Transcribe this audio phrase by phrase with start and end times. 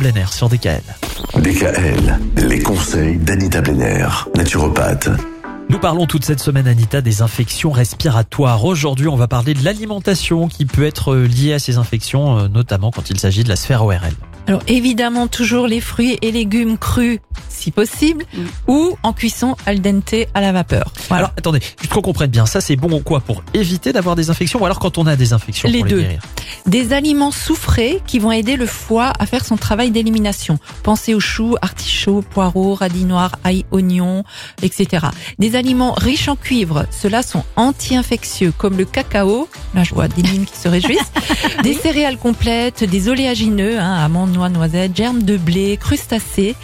[0.00, 0.80] plein air sur DKL.
[1.34, 5.08] DKL, les conseils d'Anita Blenner, naturopathe.
[5.70, 8.64] Nous parlons toute cette semaine, Anita, des infections respiratoires.
[8.64, 12.92] Aujourd'hui, on va parler de l'alimentation qui peut être liée à ces infections, euh, notamment
[12.92, 14.14] quand il s'agit de la sphère ORL.
[14.46, 17.18] Alors évidemment, toujours les fruits et légumes crus,
[17.58, 18.24] si possible,
[18.66, 20.92] ou en cuisson al dente à la vapeur.
[21.08, 21.24] Voilà.
[21.24, 24.30] Alors, attendez, juste qu'on comprenne bien, ça c'est bon ou quoi pour éviter d'avoir des
[24.30, 25.96] infections ou alors quand on a des infections Les pour deux.
[25.96, 26.20] les guérir
[26.66, 30.58] Des aliments soufrés qui vont aider le foie à faire son travail d'élimination.
[30.82, 34.24] Pensez aux choux, artichauts, poireaux, radis noirs, ail, oignons,
[34.62, 35.06] etc.
[35.38, 40.22] Des aliments riches en cuivre, ceux-là sont anti-infectieux, comme le cacao, là je vois des
[40.22, 41.12] lignes qui se réjouissent,
[41.62, 46.54] des céréales complètes, des oléagineux, hein, amandes, noix, noisettes, germes de blé, crustacés,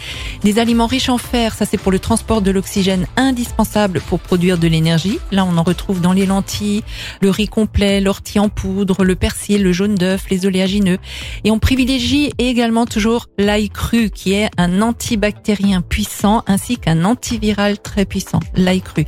[0.43, 4.57] des aliments riches en fer, ça c'est pour le transport de l'oxygène indispensable pour produire
[4.57, 5.19] de l'énergie.
[5.31, 6.83] Là on en retrouve dans les lentilles,
[7.21, 10.97] le riz complet, l'ortie en poudre, le persil, le jaune d'œuf, les oléagineux.
[11.43, 17.79] Et on privilégie également toujours l'ail cru qui est un antibactérien puissant ainsi qu'un antiviral
[17.79, 19.05] très puissant, l'ail cru.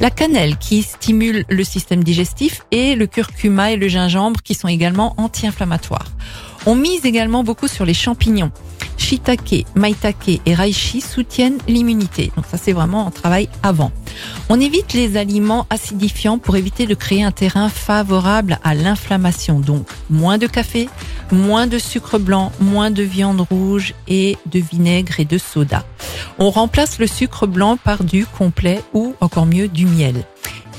[0.00, 4.68] La cannelle qui stimule le système digestif et le curcuma et le gingembre qui sont
[4.68, 6.12] également anti-inflammatoires.
[6.66, 8.52] On mise également beaucoup sur les champignons.
[9.10, 12.30] Shiitake, maitake et reishi soutiennent l'immunité.
[12.36, 13.90] Donc ça c'est vraiment un travail avant.
[14.48, 19.58] On évite les aliments acidifiants pour éviter de créer un terrain favorable à l'inflammation.
[19.58, 20.88] Donc moins de café,
[21.32, 25.84] moins de sucre blanc, moins de viande rouge et de vinaigre et de soda.
[26.38, 30.24] On remplace le sucre blanc par du complet ou encore mieux du miel.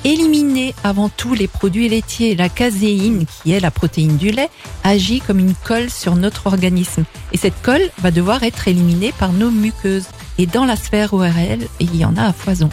[0.04, 2.36] Éliminer avant tout les produits laitiers.
[2.36, 4.50] La caséine, qui est la protéine du lait,
[4.84, 7.04] agit comme une colle sur notre organisme.
[7.34, 10.08] Et cette colle va devoir être éliminée par nos muqueuses.
[10.40, 12.70] Et dans la sphère ORL, il y en a à foison.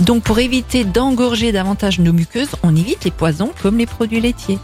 [0.00, 4.58] Donc pour éviter d'engorger davantage nos muqueuses, on évite les poisons comme les produits laitiers.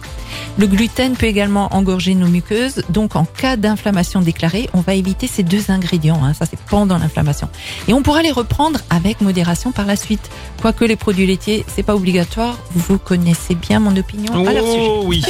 [0.61, 5.27] Le gluten peut également engorger nos muqueuses, donc en cas d'inflammation déclarée, on va éviter
[5.27, 7.49] ces deux ingrédients, hein, ça c'est pendant l'inflammation.
[7.89, 10.31] Et on pourra les reprendre avec modération par la suite.
[10.61, 14.87] Quoique les produits laitiers, c'est pas obligatoire, vous connaissez bien mon opinion à leur sujet.
[14.87, 15.25] Oh oui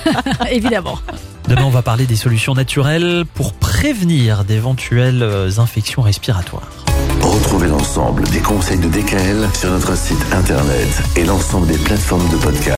[0.50, 0.98] Évidemment.
[1.46, 6.68] Demain, on va parler des solutions naturelles pour prévenir d'éventuelles euh, infections respiratoires.
[7.20, 12.36] Retrouvez l'ensemble des conseils de DKL sur notre site internet et l'ensemble des plateformes de
[12.36, 12.70] podcast.